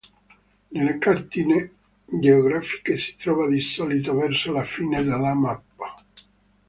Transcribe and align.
Nelle 0.69 0.97
cartine 0.97 1.73
geografiche 2.07 2.97
si 2.97 3.15
trova 3.17 3.47
di 3.47 3.61
solito 3.61 4.15
verso 4.15 4.51
la 4.51 4.63
fine 4.63 5.03
della 5.03 5.35
mappa. 5.35 5.95